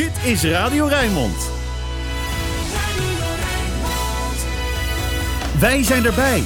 [0.00, 1.50] Dit is Radio Rijnmond.
[5.58, 6.42] Wij zijn erbij.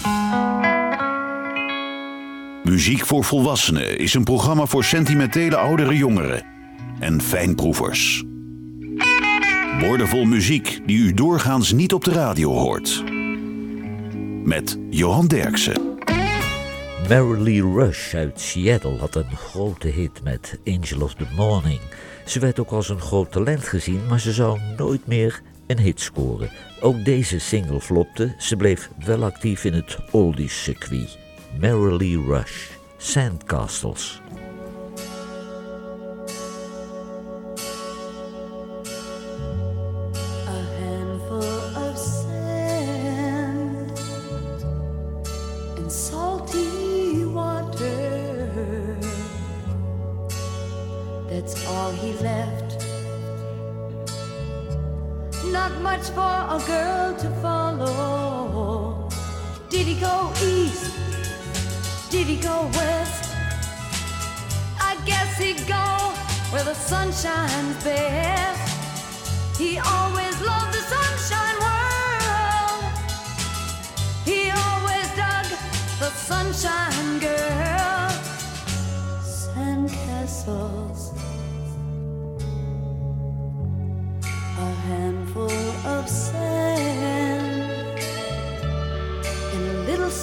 [2.65, 6.45] Muziek voor Volwassenen is een programma voor sentimentele oudere jongeren
[6.99, 8.25] en fijnproevers.
[9.81, 13.05] Woordenvol muziek die u doorgaans niet op de radio hoort.
[14.45, 15.99] Met Johan Derksen.
[17.09, 21.81] Marilee Rush uit Seattle had een grote hit met Angel of the Morning.
[22.25, 26.01] Ze werd ook als een groot talent gezien, maar ze zou nooit meer een hit
[26.01, 26.51] scoren.
[26.81, 31.19] Ook deze single flopte, ze bleef wel actief in het oldies circuit.
[31.61, 34.21] Marilee Rush, Sandcastles.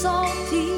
[0.02, 0.71] Salty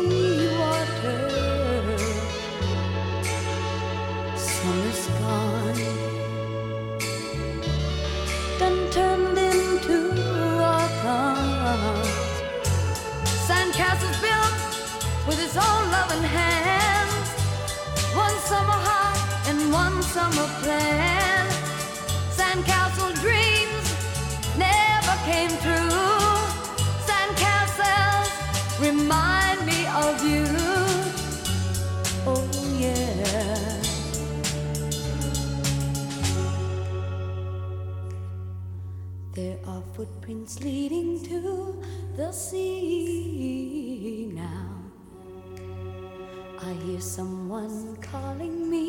[40.43, 41.81] leading to
[42.17, 44.83] the sea now.
[46.61, 48.82] I hear someone calling me.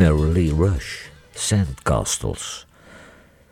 [0.00, 2.66] Marilee Rush, Sandcastles.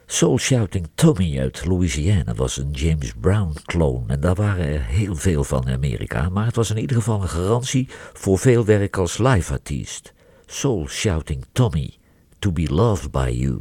[0.07, 5.15] Soul Shouting Tommy uit Louisiana was een James Brown clone en daar waren er heel
[5.15, 8.97] veel van in Amerika, maar het was in ieder geval een garantie voor veel werk
[8.97, 10.13] als live artiest.
[10.47, 11.95] Soul Shouting Tommy,
[12.39, 13.61] To Be Loved By You.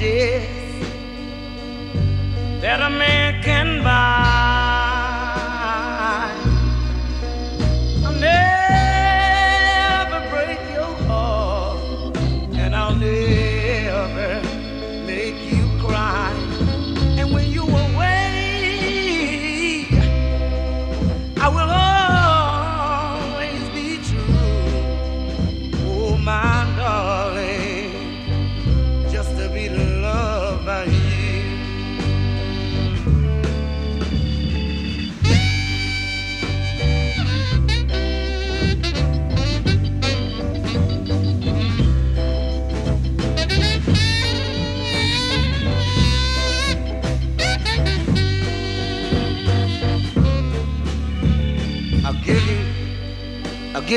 [0.00, 0.46] Riches
[2.60, 4.17] that a man can buy.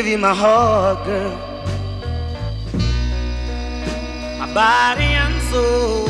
[0.01, 1.37] Give you my heart, girl,
[4.39, 6.07] my body and soul.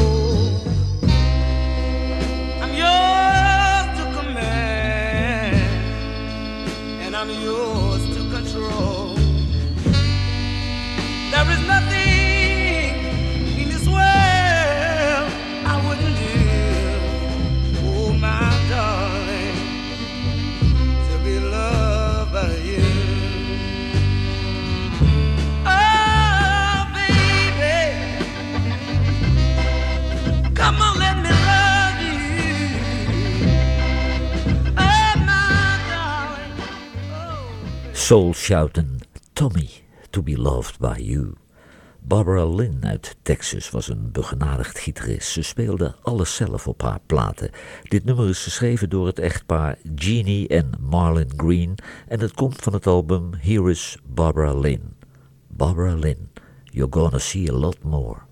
[2.61, 5.55] I'm yours to command,
[7.01, 7.80] and I'm yours
[38.11, 38.99] Soul shouten
[39.33, 39.69] Tommy
[40.09, 41.35] to be loved by you.
[42.01, 45.29] Barbara Lynn uit Texas was een begenadigd gitarist.
[45.29, 47.49] Ze speelde alles zelf op haar platen.
[47.83, 51.75] Dit nummer is geschreven door het echtpaar Jeannie en Marlon Green
[52.07, 54.93] en het komt van het album Here is Barbara Lynn.
[55.47, 56.29] Barbara Lynn,
[56.63, 58.30] you're gonna see a lot more.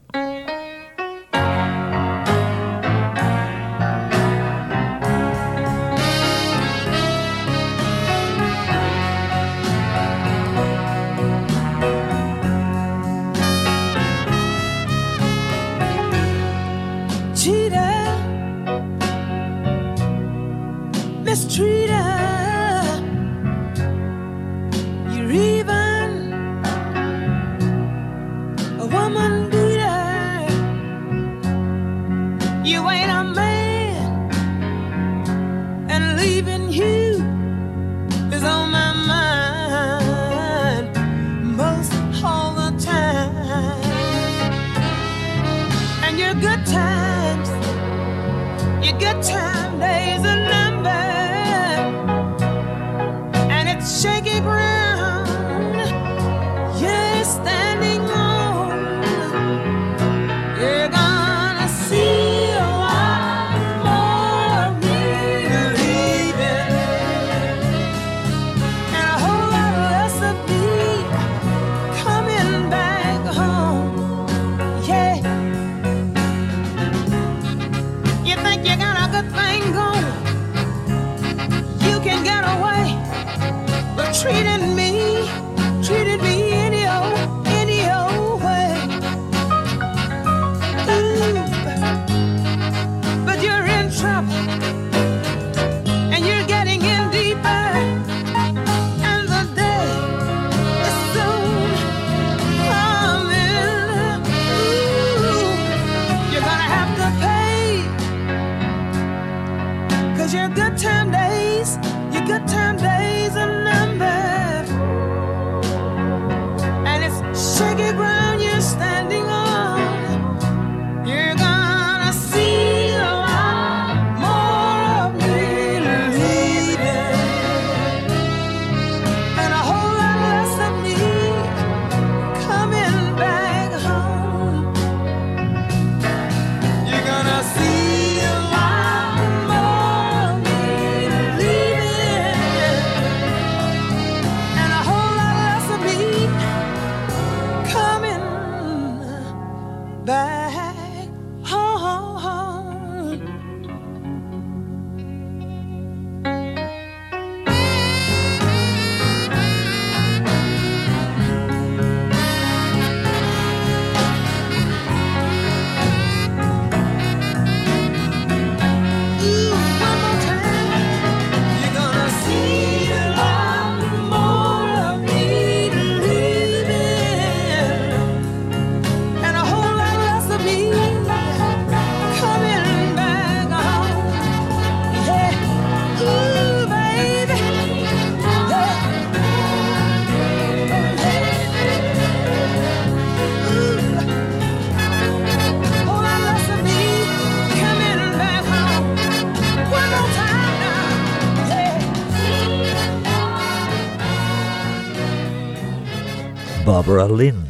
[206.89, 207.45] Barbara Lynn,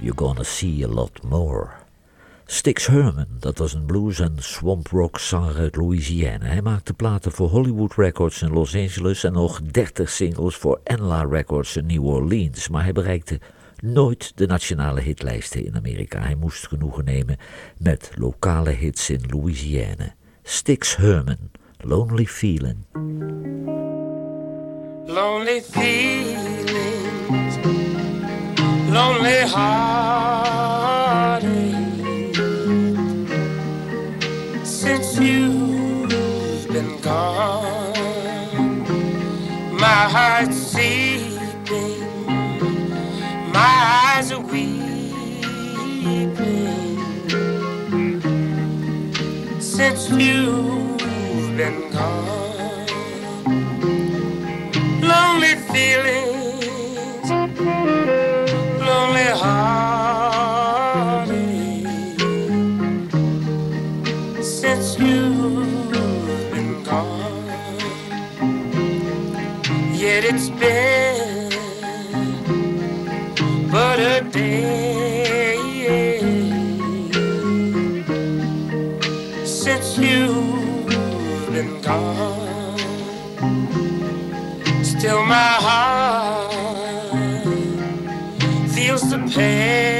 [0.00, 1.70] you're gonna see a lot more.
[2.46, 6.46] Stix Herman, dat was een blues- en swamp rock zanger uit Louisiana.
[6.46, 11.24] Hij maakte platen voor Hollywood Records in Los Angeles en nog 30 singles voor Enla
[11.24, 12.68] Records in New Orleans.
[12.68, 13.40] Maar hij bereikte
[13.80, 16.20] nooit de nationale hitlijsten in Amerika.
[16.20, 17.36] Hij moest genoegen nemen
[17.78, 20.14] met lokale hits in Louisiana.
[20.42, 22.84] Stix Herman, Lonely Feeling.
[25.10, 27.49] lonely feeling
[28.92, 31.44] lonely heartache
[34.64, 38.84] since you've been gone.
[39.84, 42.26] My heart's seeping,
[43.52, 43.74] my
[44.06, 44.70] eyes are weeping
[49.60, 50.98] since you've
[51.56, 52.88] been gone.
[55.00, 56.39] Lonely feelings,
[59.36, 61.26] heartache
[64.42, 65.90] since you've
[66.52, 67.78] been gone.
[69.94, 71.50] Yet it's been
[73.70, 75.56] but a day
[79.44, 80.86] since you've
[81.52, 82.78] been gone.
[84.82, 85.59] Still, my
[89.30, 89.99] feels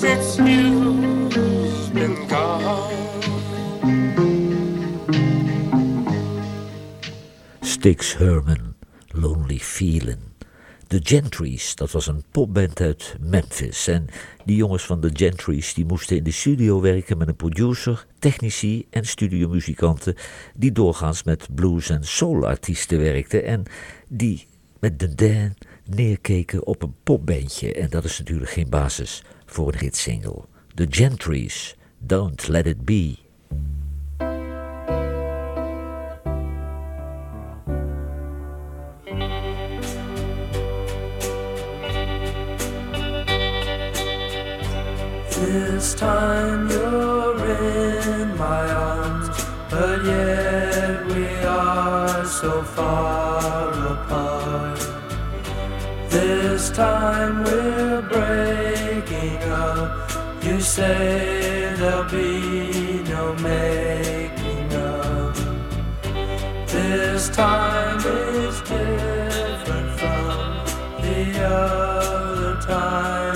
[0.00, 0.36] Since
[1.92, 3.06] been gone.
[7.60, 8.74] Styx Herman,
[9.08, 10.20] Lonely Feelin'.
[10.86, 13.88] De Gentrys, dat was een popband uit Memphis.
[13.88, 14.06] En
[14.44, 18.86] die jongens van de Gentrys die moesten in de studio werken met een producer, technici
[18.90, 20.14] en studiomuzikanten
[20.54, 23.62] die doorgaans met blues- en soul-artiesten werkten en
[24.08, 24.46] die
[24.80, 27.72] met de Dan neerkeken op een popbandje.
[27.72, 30.44] En dat is natuurlijk geen basis voor een hitsingle.
[30.74, 33.16] The Gentrys, Don't Let It Be.
[45.30, 54.80] This time you're in my arms, but yet we are so far apart.
[56.10, 58.77] This time we're up.
[60.48, 65.34] You say there'll be no making up.
[66.66, 70.64] This time is different from
[71.02, 73.27] the other times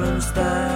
[0.00, 0.69] difference that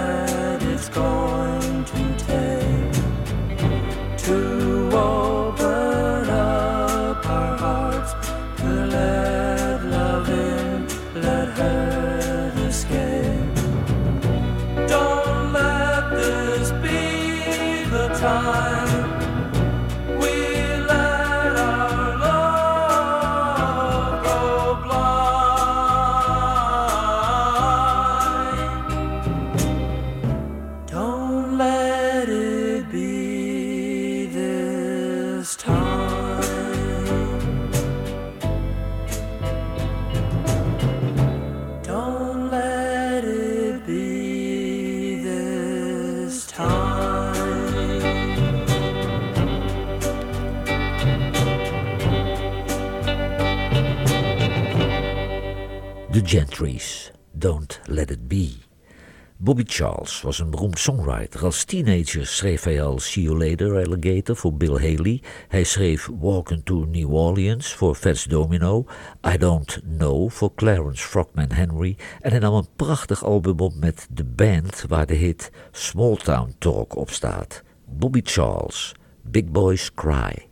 [59.67, 61.43] Charles was een beroemd songwriter.
[61.43, 65.21] Als teenager schreef hij al See You Later Alligator voor Bill Haley.
[65.47, 68.85] Hij schreef Walking to New Orleans voor Fats Domino.
[69.33, 71.97] I Don't Know voor Clarence Frogman Henry.
[72.21, 76.55] En hij nam een prachtig album op met de band waar de hit Small Town
[76.57, 77.63] Talk op staat.
[77.85, 80.47] Bobby Charles, Big Boys Cry.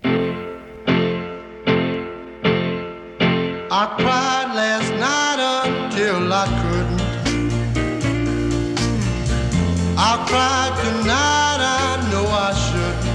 [10.34, 13.06] Cry tonight, I know I shouldn't.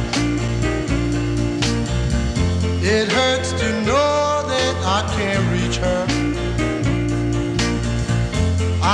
[2.94, 6.02] It hurts to know that I can't reach her.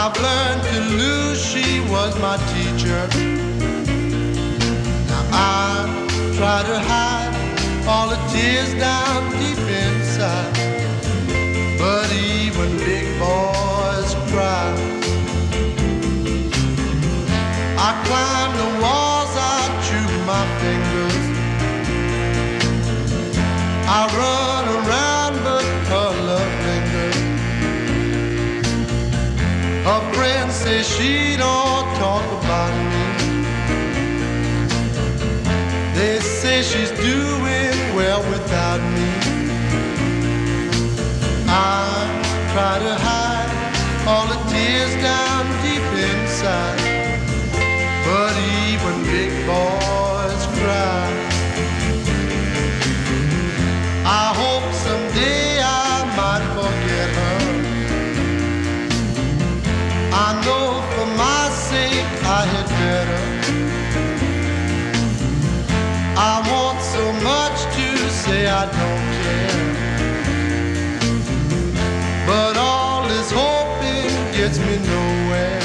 [0.01, 2.37] I've learned to lose, she was my
[42.55, 43.04] try to
[74.45, 75.61] gets me nowhere.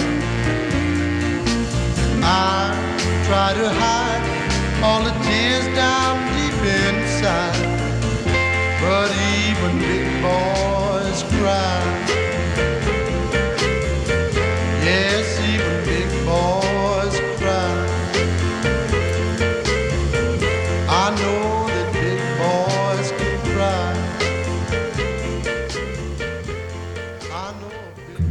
[2.23, 3.98] I try to hide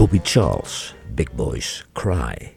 [0.08, 2.56] Bobby Charles, Big Boys Cry.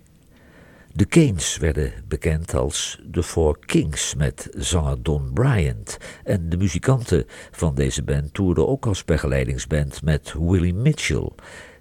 [0.93, 5.97] De Canes werden bekend als de Four Kings met zanger Don Bryant.
[6.23, 11.29] En de muzikanten van deze band toerden ook als begeleidingsband met Willie Mitchell.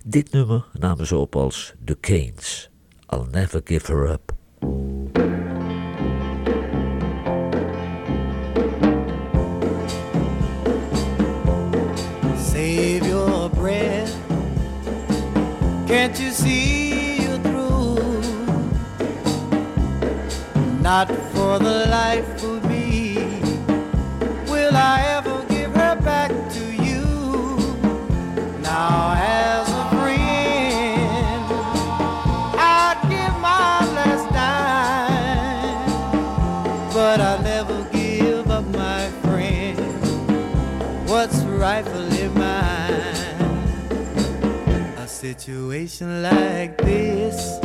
[0.04, 2.70] Dit nummer namen ze op als The Canes.
[3.08, 4.32] I'll never give her up.
[15.90, 17.98] Can't you see you're through?
[20.80, 23.16] Not for the life of me
[24.46, 25.09] will I
[45.20, 47.58] situation like this.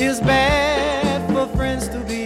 [0.00, 2.19] Is bad for friends to be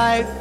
[0.00, 0.39] life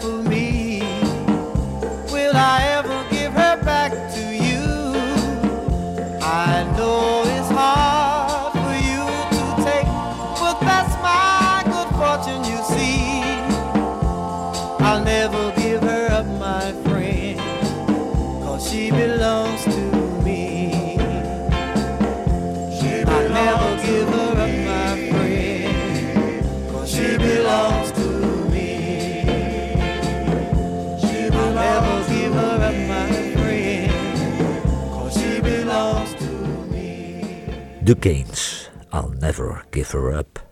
[37.89, 40.45] The Gaines, I'll Never Give Her Up.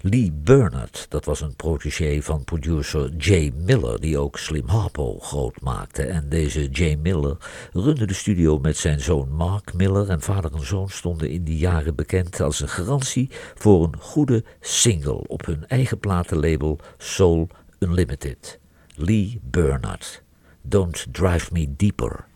[0.00, 5.60] Lee Bernard, dat was een protégé van producer Jay Miller, die ook Slim Harpo groot
[5.60, 6.02] maakte.
[6.02, 7.36] En deze Jay Miller
[7.72, 10.08] runde de studio met zijn zoon Mark Miller.
[10.08, 14.44] En vader en zoon stonden in die jaren bekend als een garantie voor een goede
[14.60, 18.58] single op hun eigen platenlabel Soul Unlimited.
[18.94, 20.22] Lee Bernard,
[20.62, 22.26] Don't Drive Me Deeper.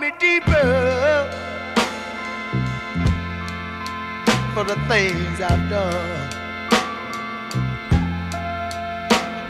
[0.00, 1.28] Me deeper
[4.54, 6.34] for the things I've done.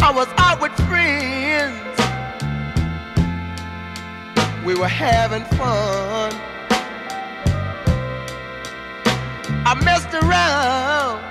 [0.00, 1.76] I was out with friends,
[4.64, 6.32] we were having fun.
[9.66, 11.22] I messed around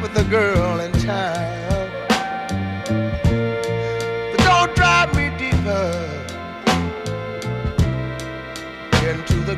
[0.00, 1.55] with a girl in town.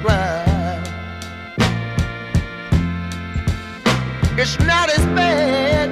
[0.02, 0.86] Ground.
[4.40, 5.88] It's not as bad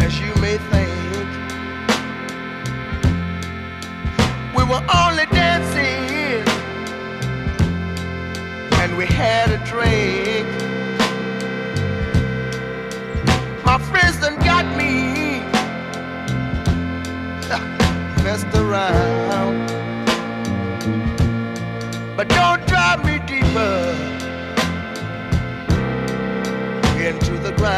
[0.00, 1.26] as you may think.
[4.56, 6.46] We were only dancing
[8.80, 10.46] and we had a drink.
[13.64, 15.40] My friends done got me
[18.24, 19.77] messed around.
[22.18, 23.94] But don't drive me deeper
[26.98, 27.77] into the ground.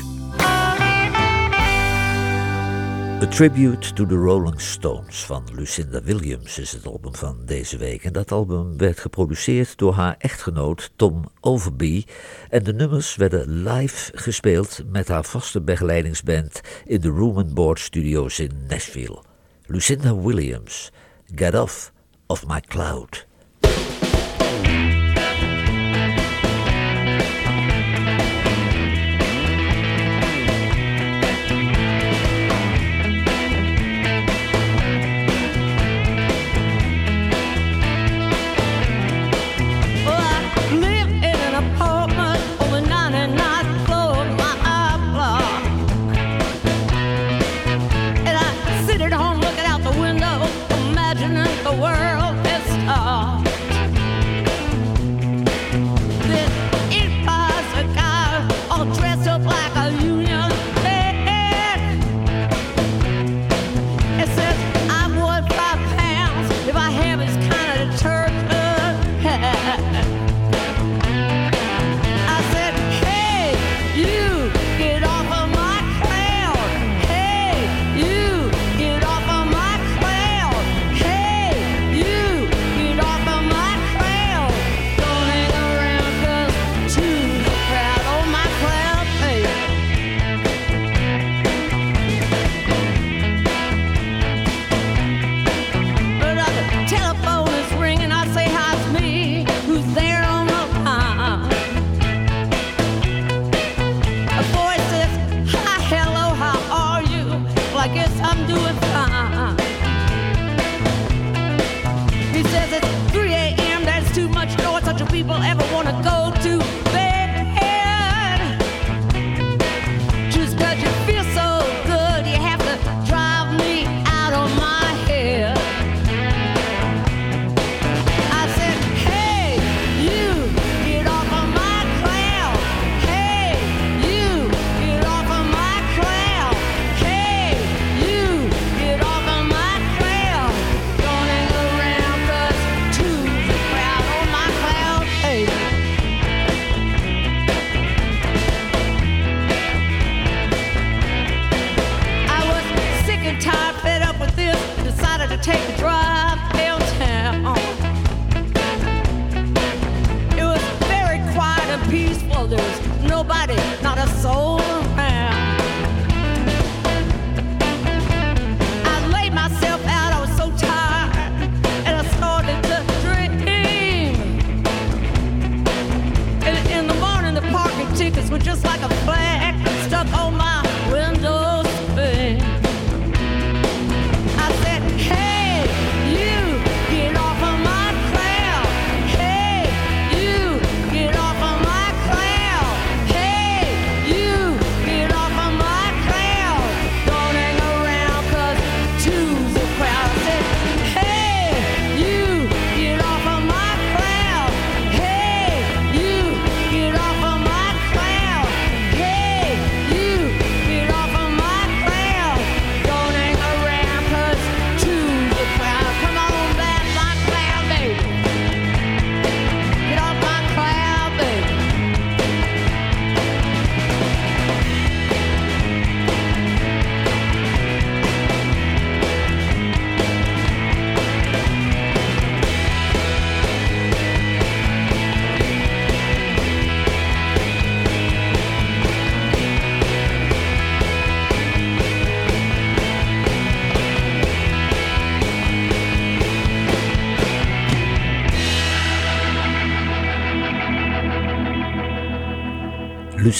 [3.31, 8.03] Tribute to the Rolling Stones van Lucinda Williams is het album van deze week.
[8.03, 12.03] En dat album werd geproduceerd door haar echtgenoot Tom Overby.
[12.49, 17.79] En de nummers werden live gespeeld met haar vaste begeleidingsband in de Room and Board
[17.79, 19.23] Studios in Nashville.
[19.65, 20.91] Lucinda Williams,
[21.35, 21.91] Get Off
[22.27, 23.27] of My Cloud.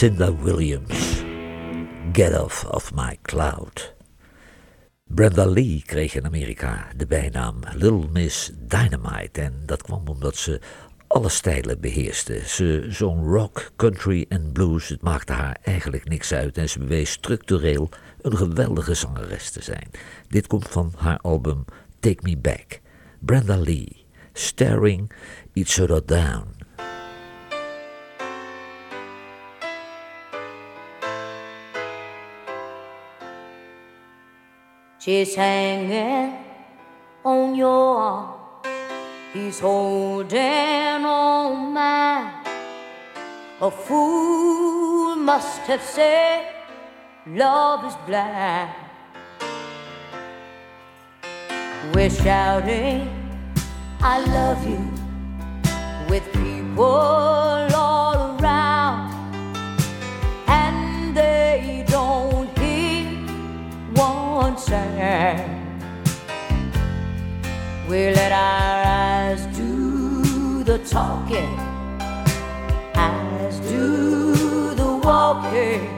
[0.01, 1.23] Lucinda Williams.
[2.11, 3.93] Get off of my cloud.
[5.05, 9.41] Brenda Lee kreeg in Amerika de bijnaam Little Miss Dynamite.
[9.41, 10.59] En dat kwam omdat ze
[11.07, 12.41] alle stijlen beheerste.
[12.45, 14.87] Ze zong rock, country en blues.
[14.87, 17.89] Het maakte haar eigenlijk niks uit en ze bewees structureel
[18.21, 19.89] een geweldige zangeres te zijn.
[20.27, 21.65] Dit komt van haar album
[21.99, 22.79] Take Me Back.
[23.19, 25.11] Brenda Lee, Staring
[25.53, 26.60] It So Down.
[35.03, 36.45] She's hanging
[37.25, 38.39] on your arm.
[39.33, 42.31] He's holding on mine.
[43.59, 46.53] A fool must have said
[47.25, 48.69] love is blind.
[51.95, 53.09] We're shouting,
[54.01, 54.87] I love you
[56.11, 57.60] with people
[67.89, 71.59] We let our eyes do the talking,
[72.95, 75.90] eyes do the walking.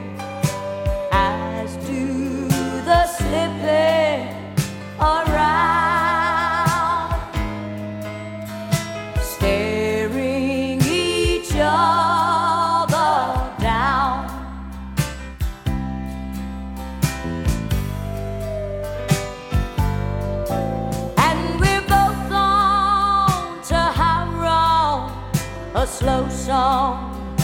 [26.54, 27.36] song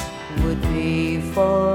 [0.45, 1.70] would be for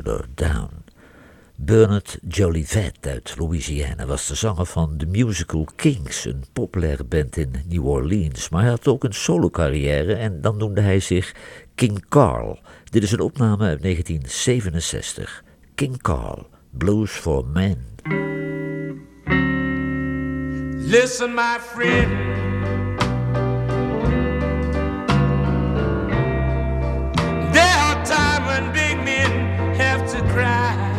[0.00, 0.84] Down.
[1.56, 7.54] Bernard Jolivet uit Louisiana was de zanger van The Musical Kings, een populaire band in
[7.68, 8.48] New Orleans.
[8.48, 11.34] Maar hij had ook een solocarrière en dan noemde hij zich
[11.74, 12.58] King Carl.
[12.84, 15.44] Dit is een opname uit 1967.
[15.74, 17.90] King Carl, Blues for Men.
[20.76, 22.31] Listen, my friend.
[30.08, 30.91] To cry.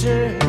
[0.00, 0.47] She'll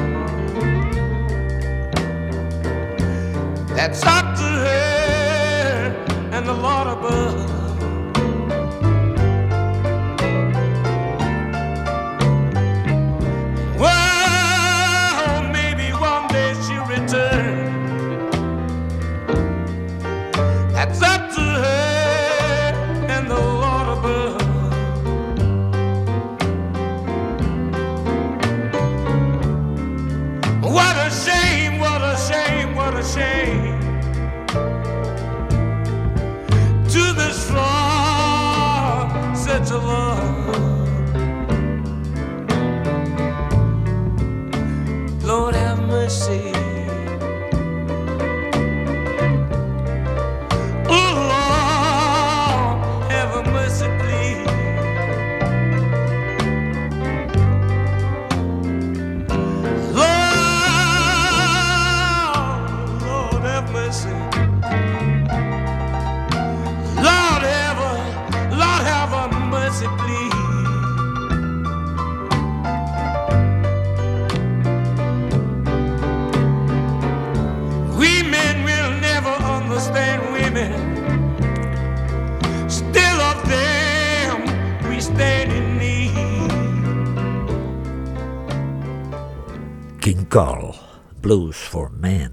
[90.29, 90.75] Carl,
[91.19, 92.31] Blues for Men.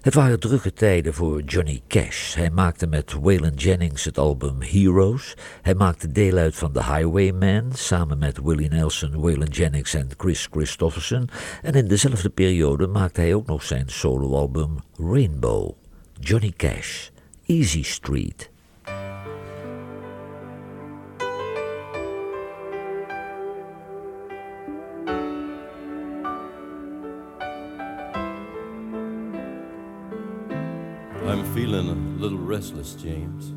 [0.00, 2.34] Het waren drukke tijden voor Johnny Cash.
[2.34, 5.36] Hij maakte met Waylon Jennings het album Heroes.
[5.62, 10.48] Hij maakte deel uit van The Highwayman samen met Willie Nelson, Waylon Jennings en Chris
[10.50, 11.28] Christofferson.
[11.62, 15.72] En in dezelfde periode maakte hij ook nog zijn soloalbum Rainbow.
[16.20, 17.08] Johnny Cash,
[17.46, 18.49] Easy Street.
[31.50, 33.50] I'm feeling a little restless, James.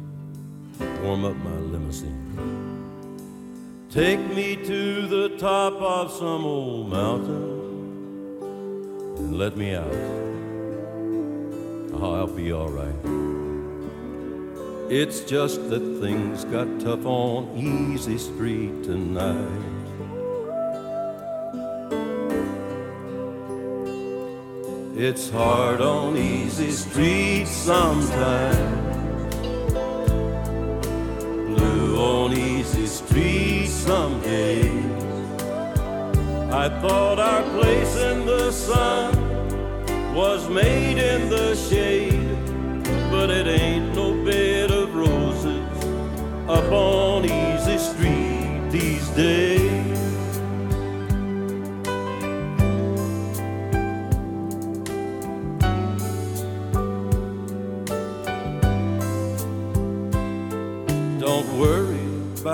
[1.04, 2.90] Warm up my limousine.
[3.92, 7.52] Take me to the top of some old mountain
[9.18, 9.94] and let me out.
[12.02, 12.96] I'll be all right.
[14.92, 19.73] It's just that things got tough on Easy Street tonight.
[24.96, 29.36] It's hard on easy streets sometimes.
[31.48, 34.86] Blue on easy streets some days.
[36.54, 42.38] I thought our place in the sun was made in the shade,
[43.10, 45.84] but it ain't no bed of roses
[46.48, 48.24] up on easy street.
[49.16, 49.63] Don't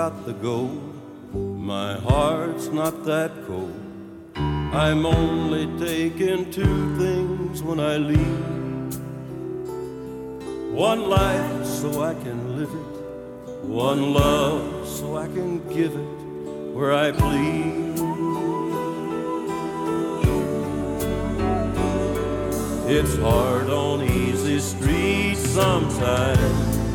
[0.00, 0.94] about the gold.
[1.34, 3.78] My heart's not that cold.
[4.34, 8.96] I'm only taking two things when I leave.
[10.72, 12.92] One life so I can live it.
[13.66, 16.20] One love so I can give it
[16.74, 18.00] where I please.
[22.96, 26.89] It's hard on easy streets sometimes.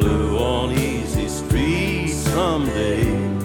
[0.00, 3.42] Blue on easy streets some days.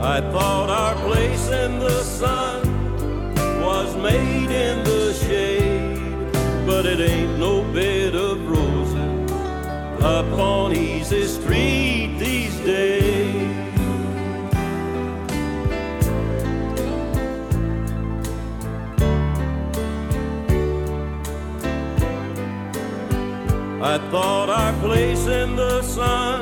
[0.00, 2.62] I thought our place in the sun
[3.60, 6.32] was made in the shade,
[6.66, 9.30] but it ain't no bed of roses
[10.02, 13.01] up on easy street these days.
[23.84, 26.40] I thought our place in the sun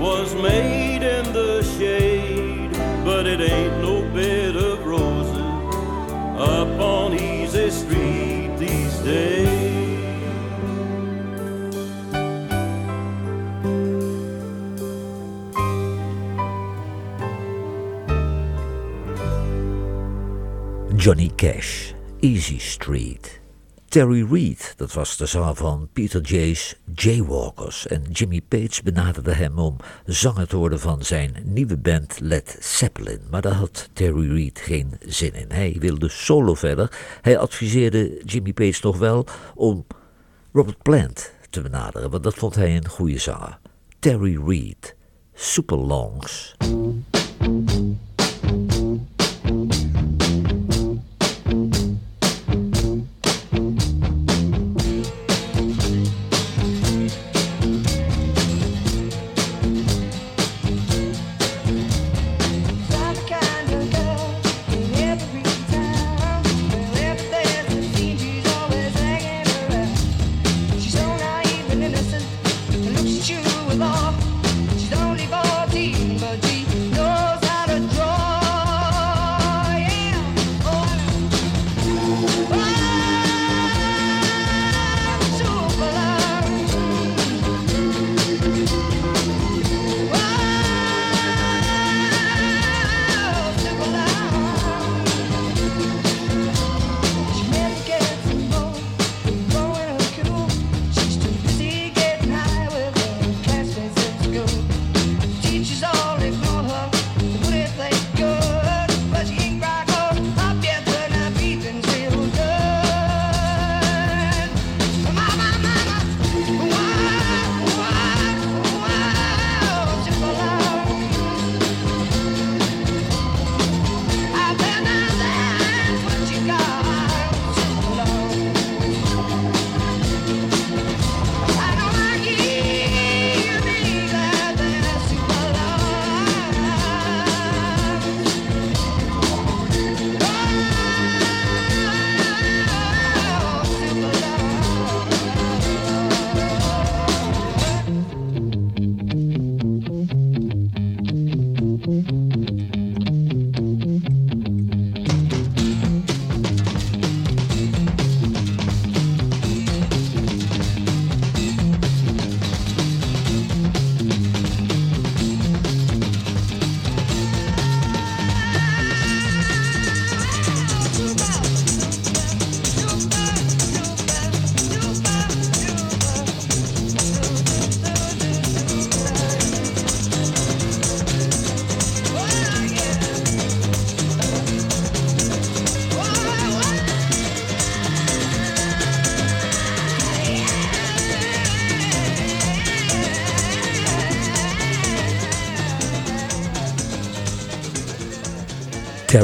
[0.00, 2.72] was made in the shade,
[3.04, 5.36] but it ain't no bed of roses
[6.40, 9.70] up on easy street these days.
[20.96, 23.39] Johnny Cash, Easy Street.
[23.90, 27.86] Terry Reid, dat was de zanger van Peter Jay's Jaywalkers.
[27.86, 33.20] En Jimmy Page benaderde hem om zanger te worden van zijn nieuwe band Led Zeppelin.
[33.30, 35.46] Maar daar had Terry Reid geen zin in.
[35.48, 36.98] Hij wilde solo verder.
[37.20, 39.86] Hij adviseerde Jimmy Page nog wel om
[40.52, 43.58] Robert Plant te benaderen, want dat vond hij een goede zanger.
[43.98, 44.96] Terry Reid,
[45.34, 46.54] Super Longs.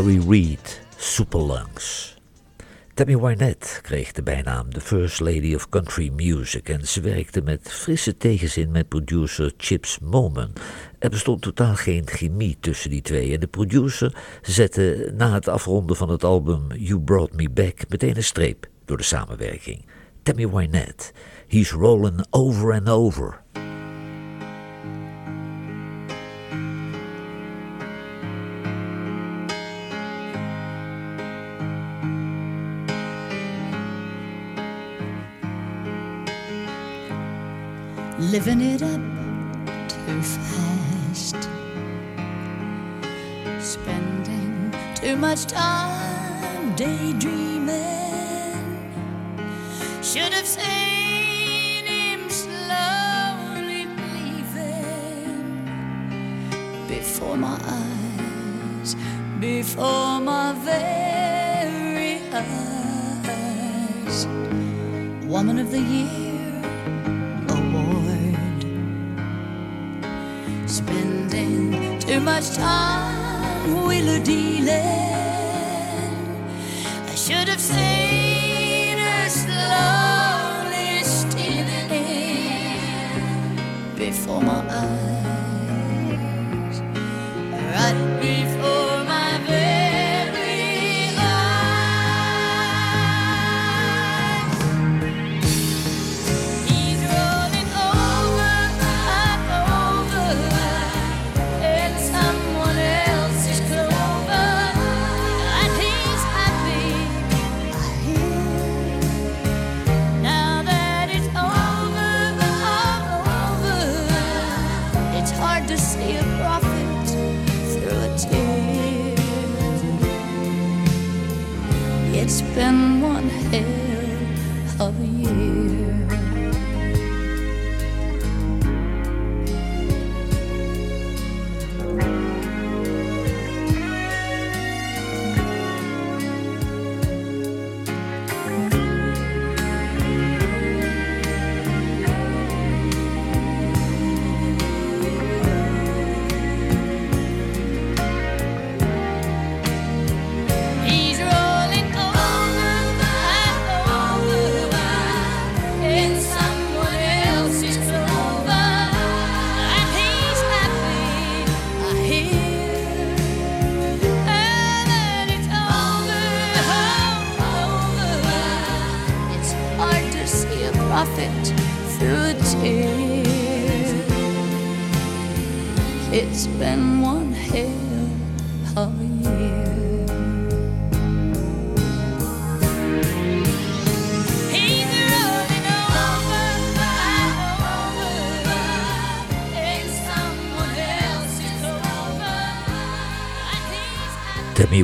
[0.06, 2.16] Terry Reid, Superlungs.
[2.94, 7.72] Tammy Wynette kreeg de bijnaam The First Lady of Country Music en ze werkte met
[7.72, 10.52] frisse tegenzin met producer Chips Moman.
[10.98, 15.96] Er bestond totaal geen chemie tussen die twee en de producer zette na het afronden
[15.96, 19.84] van het album You Brought Me Back meteen een streep door de samenwerking.
[20.22, 21.12] Tammy Wynette,
[21.48, 23.42] He's Rolling Over and Over.
[38.36, 39.00] Living it up
[39.88, 41.36] too fast,
[43.58, 47.72] spending too much time daydreaming.
[50.02, 55.64] Should have seen him slowly leaving
[56.88, 58.96] before my eyes,
[59.40, 64.26] before my very eyes.
[65.24, 66.25] Woman of the Year
[72.06, 74.70] too much time wheeler dealing.
[77.12, 84.65] I should have seen her slowly stealing in before my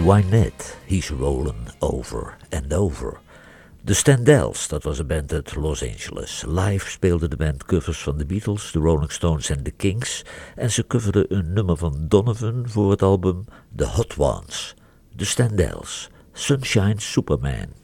[0.04, 3.20] Wynette, He's Rolling Over and Over.
[3.80, 6.44] De Standells, dat was een band uit Los Angeles.
[6.46, 10.24] Live speelde de band covers van de Beatles, de Rolling Stones en de Kings.
[10.54, 13.44] En ze coverden een nummer van Donovan voor het album
[13.76, 14.74] The Hot Ones.
[15.12, 17.81] De Standells, Sunshine Superman.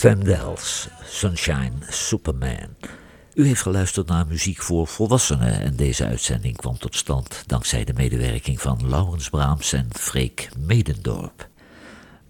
[0.00, 2.76] Stemdells, Sunshine Superman.
[3.34, 7.92] U heeft geluisterd naar muziek voor volwassenen en deze uitzending kwam tot stand dankzij de
[7.92, 11.48] medewerking van Laurens Braams en Freek Medendorp.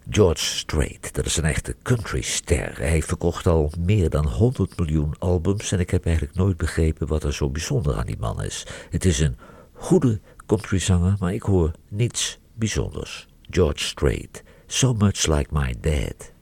[0.08, 2.78] George Strait, dat is een echte countryster.
[2.78, 7.24] Hij verkocht al meer dan 100 miljoen albums en ik heb eigenlijk nooit begrepen wat
[7.24, 8.66] er zo bijzonder aan die man is.
[8.90, 9.36] Het is een
[9.72, 13.26] goede countryzanger, maar ik hoor niets bijzonders.
[13.50, 16.38] George Strait, So Much Like My Dad.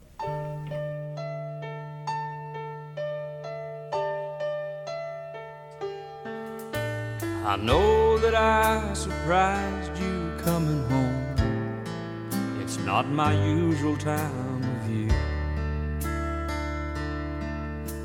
[7.63, 12.61] Know that I surprised you coming home.
[12.61, 15.09] It's not my usual time of year.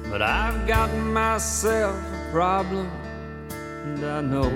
[0.10, 2.89] But I've got myself a problem,
[3.49, 4.51] and I know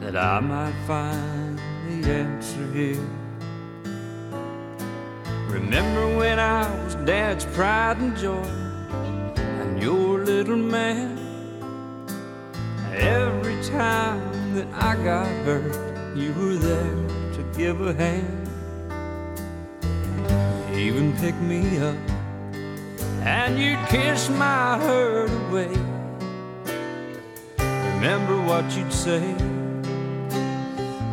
[0.00, 3.08] that I might find the answer here.
[5.48, 8.42] Remember when I was Dad's pride and joy,
[9.36, 11.18] and your little man?
[13.62, 18.48] Time that I got hurt, you were there to give a hand.
[20.72, 21.96] You even picked me up,
[23.22, 25.76] and you'd kiss my hurt away.
[27.94, 29.34] Remember what you'd say?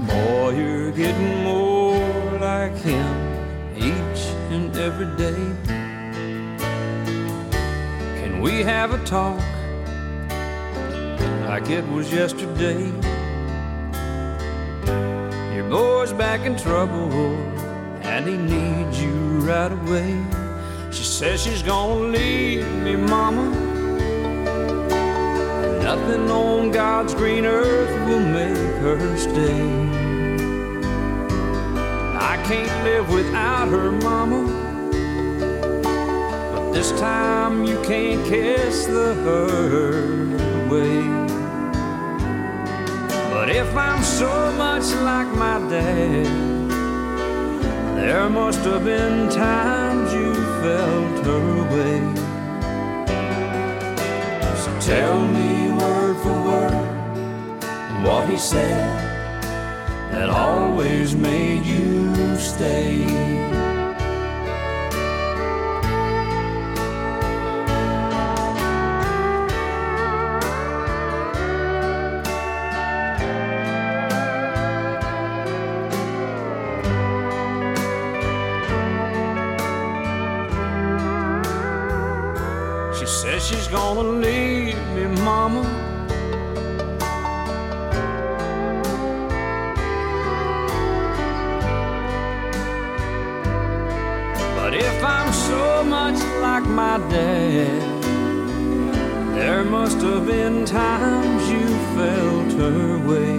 [0.08, 1.98] Boy, you're getting more
[2.40, 3.16] like him
[3.76, 4.22] each
[4.52, 5.44] and every day.
[8.22, 9.42] Can we have a talk?
[11.48, 12.92] Like it was yesterday.
[15.56, 17.12] Your boy's back in trouble,
[18.02, 20.24] and he needs you right away.
[20.92, 23.50] She says she's gonna leave me, mama.
[25.82, 29.62] Nothing on God's green earth will make her stay.
[32.32, 34.42] I can't live without her, mama.
[36.52, 40.55] But this time you can't kiss the hurt
[43.46, 46.26] But if I'm so much like my dad,
[47.98, 52.02] there must have been times you felt her way.
[54.64, 56.86] So tell me word for word
[58.04, 59.06] what he said
[60.12, 63.65] that always made you stay.
[83.96, 85.64] She's leave me, mama.
[94.56, 98.04] But if I'm so much like my dad,
[99.36, 103.38] there must have been times you felt her way.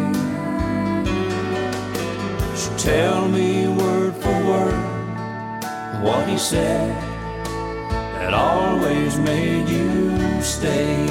[2.54, 6.94] So tell me word for word what he said
[8.18, 9.85] that always made you
[10.46, 11.05] stay.